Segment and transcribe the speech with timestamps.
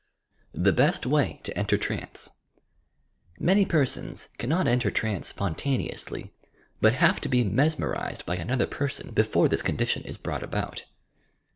[0.55, 2.31] THE BEST WAY TO ENTEK TEANCE
[3.37, 6.33] Many persons cannot enter trance spontaneously
[6.81, 10.85] but have to be mesmerized by another person before this condition is brought about.